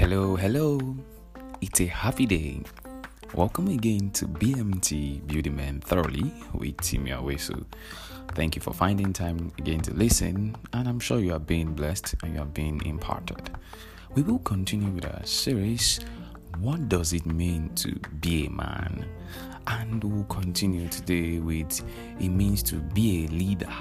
[0.00, 0.80] Hello, hello.
[1.60, 2.62] It's a happy day.
[3.34, 7.66] Welcome again to BMT Building Man Thoroughly with Timi Awesu.
[8.28, 12.14] Thank you for finding time again to listen, and I'm sure you are being blessed
[12.22, 13.50] and you are being imparted.
[14.14, 16.00] We will continue with our series
[16.60, 17.92] What Does It Mean to
[18.22, 19.04] Be a Man?
[19.66, 21.84] And we'll continue today with
[22.18, 23.74] It Means to Be a Leader.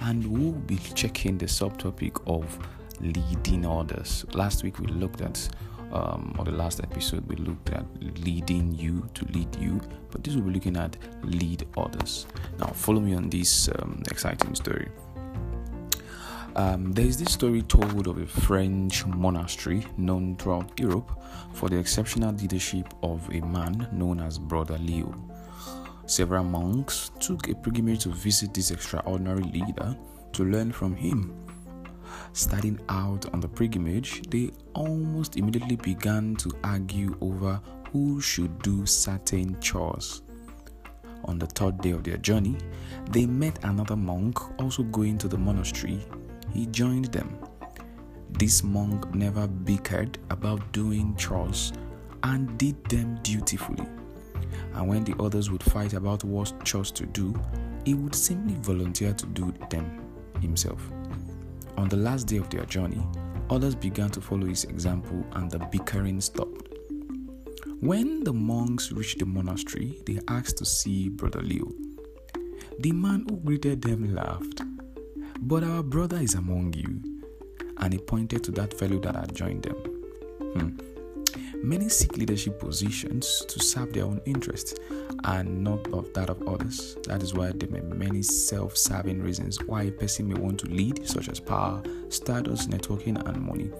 [0.00, 2.58] And we'll be checking the subtopic of
[3.00, 4.24] leading others.
[4.34, 5.48] Last week we looked at,
[5.92, 7.84] um, or the last episode we looked at
[8.20, 12.26] leading you to lead you, but this will be looking at lead others.
[12.58, 14.88] Now, follow me on this um, exciting story.
[16.56, 21.76] Um, there is this story told of a French monastery known throughout Europe for the
[21.76, 25.14] exceptional leadership of a man known as Brother Leo.
[26.06, 29.94] Several monks took a pilgrimage to visit this extraordinary leader
[30.32, 31.45] to learn from him
[32.32, 37.60] starting out on the pilgrimage, they almost immediately began to argue over
[37.92, 40.22] who should do certain chores.
[41.24, 42.56] On the third day of their journey,
[43.10, 46.04] they met another monk also going to the monastery.
[46.52, 47.38] He joined them.
[48.38, 51.72] This monk never bickered about doing chores
[52.22, 53.86] and did them dutifully.
[54.74, 57.34] And when the others would fight about what chores to do,
[57.84, 60.02] he would simply volunteer to do them
[60.40, 60.90] himself.
[61.76, 63.02] On the last day of their journey,
[63.50, 66.68] others began to follow his example and the bickering stopped.
[67.80, 71.70] When the monks reached the monastery, they asked to see Brother Leo.
[72.80, 74.62] The man who greeted them laughed,
[75.40, 77.00] But our brother is among you.
[77.78, 79.76] And he pointed to that fellow that had joined them.
[80.54, 80.95] Hmm.
[81.62, 84.74] Many seek leadership positions to serve their own interests
[85.24, 86.96] and not of that of others.
[87.04, 90.60] That is why there may be many self serving reasons why a person may want
[90.60, 93.70] to lead, such as power, status, networking, and money.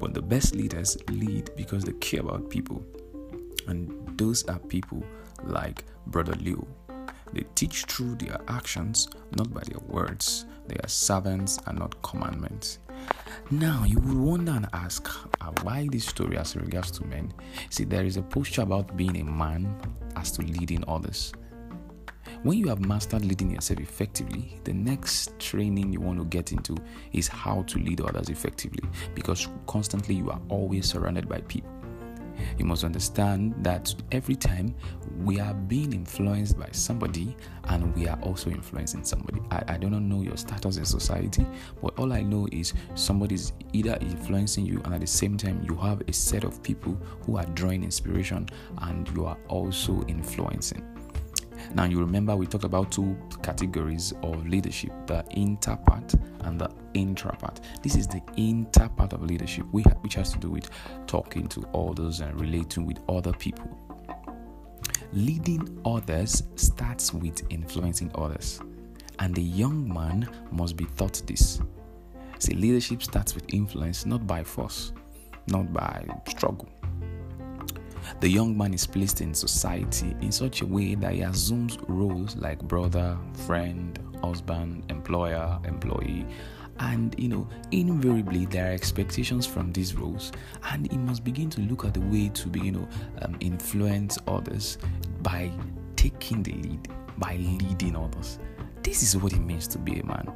[0.00, 2.84] But the best leaders lead because they care about people.
[3.68, 5.04] And those are people
[5.44, 6.66] like Brother Leo.
[7.32, 10.46] They teach through their actions, not by their words.
[10.66, 12.78] They are servants and not commandments.
[13.50, 15.06] Now, you will wonder and ask
[15.40, 17.32] uh, why this story as regards to men.
[17.68, 19.76] See, there is a posture about being a man
[20.16, 21.32] as to leading others.
[22.42, 26.76] When you have mastered leading yourself effectively, the next training you want to get into
[27.12, 28.82] is how to lead others effectively
[29.14, 31.73] because constantly you are always surrounded by people.
[32.58, 34.74] You must understand that every time
[35.22, 39.40] we are being influenced by somebody and we are also influencing somebody.
[39.50, 41.46] I, I do not know your status in society,
[41.82, 45.64] but all I know is somebody is either influencing you and at the same time
[45.68, 50.84] you have a set of people who are drawing inspiration and you are also influencing.
[51.74, 56.70] Now, you remember we talked about two categories of leadership the inter part and the
[56.94, 57.60] intra part.
[57.82, 60.70] This is the inter part of leadership, which has to do with
[61.08, 63.76] talking to others and relating with other people.
[65.12, 68.60] Leading others starts with influencing others,
[69.18, 71.60] and the young man must be taught this.
[72.38, 74.92] See, leadership starts with influence, not by force,
[75.48, 76.68] not by struggle.
[78.20, 82.36] The young man is placed in society in such a way that he assumes roles
[82.36, 83.16] like brother,
[83.46, 86.26] friend, husband, employer, employee,
[86.80, 90.32] and you know, invariably there are expectations from these roles,
[90.70, 92.88] and he must begin to look at the way to be, you know,
[93.22, 94.78] um, influence others
[95.22, 95.50] by
[95.96, 96.88] taking the lead,
[97.18, 98.38] by leading others.
[98.82, 100.32] This is what it means to be a man.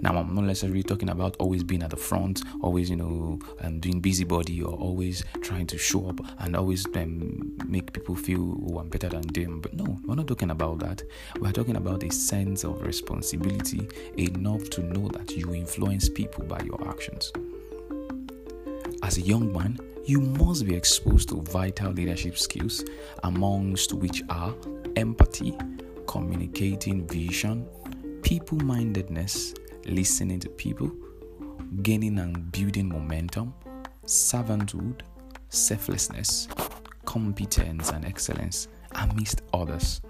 [0.00, 3.80] Now, I'm not necessarily talking about always being at the front, always, you know, um,
[3.80, 8.78] doing busybody or always trying to show up and always um, make people feel, oh,
[8.78, 9.60] I'm better than them.
[9.60, 11.02] But no, we're not talking about that.
[11.40, 16.60] We're talking about a sense of responsibility enough to know that you influence people by
[16.60, 17.32] your actions.
[19.02, 22.84] As a young man, you must be exposed to vital leadership skills,
[23.24, 24.54] amongst which are
[24.94, 25.56] empathy,
[26.06, 27.66] communicating vision,
[28.22, 29.54] people mindedness,
[29.86, 30.90] listening to people,
[31.82, 33.54] gaining and building momentum,
[34.04, 35.00] servanthood,
[35.48, 36.48] selflessness,
[37.04, 40.00] competence, and excellence amidst others.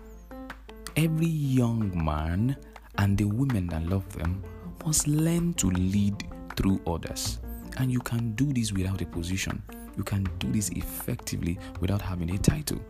[0.96, 2.56] Every young man
[2.98, 4.42] and the women that love them
[4.84, 6.24] must learn to lead
[6.56, 7.38] through others.
[7.78, 9.62] And you can do this without a position.
[9.96, 12.80] You can do this effectively without having a title.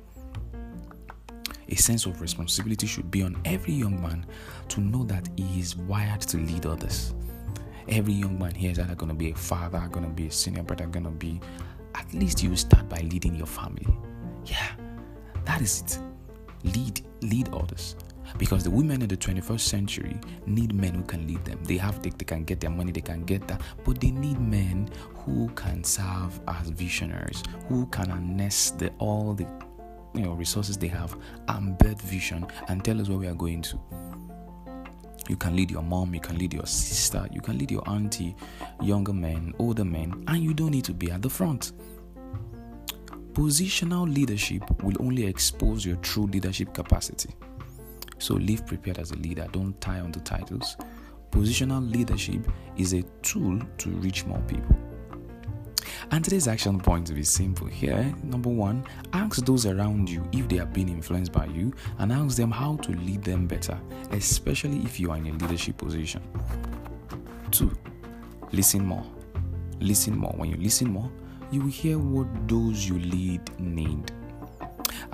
[1.68, 4.24] A sense of responsibility should be on every young man
[4.68, 7.14] to know that he is wired to lead others.
[7.88, 10.30] Every young man here is either going to be a father, going to be a
[10.30, 11.40] senior brother, going to be,
[11.94, 13.86] at least you start by leading your family.
[14.44, 14.70] Yeah,
[15.44, 16.74] that is it.
[16.74, 17.96] Lead, lead others.
[18.38, 20.16] Because the women in the 21st century
[20.46, 21.58] need men who can lead them.
[21.62, 24.40] They have they, they can get their money, they can get that, but they need
[24.40, 29.46] men who can serve as visionaries, who can harness the all the
[30.16, 31.16] you know resources they have
[31.48, 33.78] and vision and tell us where we are going to.
[35.28, 38.36] You can lead your mom, you can lead your sister, you can lead your auntie,
[38.80, 41.72] younger men, older men, and you don't need to be at the front.
[43.32, 47.30] Positional leadership will only expose your true leadership capacity.
[48.18, 50.76] So live prepared as a leader, don't tie on the titles.
[51.30, 54.85] Positional leadership is a tool to reach more people.
[56.12, 58.14] And today's action point be simple here.
[58.22, 62.36] Number one, ask those around you if they are being influenced by you and ask
[62.36, 63.78] them how to lead them better,
[64.12, 66.22] especially if you are in a leadership position.
[67.50, 67.76] Two,
[68.52, 69.04] listen more.
[69.80, 70.32] Listen more.
[70.36, 71.10] When you listen more,
[71.50, 74.12] you will hear what those you lead need.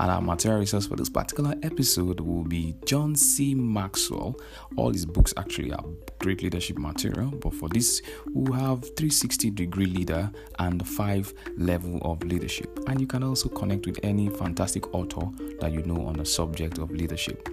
[0.02, 3.54] And our material resource for this particular episode will be John C.
[3.54, 4.34] Maxwell.
[4.76, 5.84] All his books actually are
[6.18, 8.02] great leadership material, but for this,
[8.34, 10.28] we have 360 degree leader
[10.58, 12.80] and five level of leadership.
[12.88, 15.28] And you can also connect with any fantastic author
[15.60, 17.48] that you know on the subject of leadership.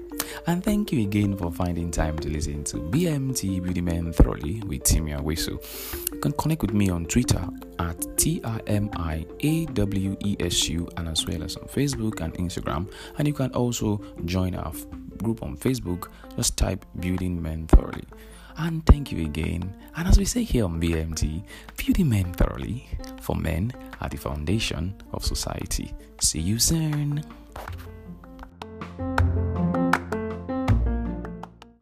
[0.48, 4.84] And thank you again for finding time to listen to BMT Building Men Thoroughly with
[4.84, 5.60] Timi Awesu.
[6.14, 7.48] You can connect with me on Twitter
[7.80, 11.68] at T I M I A W E S U and as well as on
[11.68, 12.92] Facebook and Instagram.
[13.18, 14.74] And you can also join our
[15.18, 16.10] group on Facebook.
[16.36, 18.06] Just type Building Men Thoroughly.
[18.60, 19.74] And thank you again.
[19.96, 21.44] And as we say here on BMT,
[21.78, 22.90] building men thoroughly,
[23.22, 23.72] for men
[24.02, 25.94] are the foundation of society.
[26.20, 27.24] See you soon.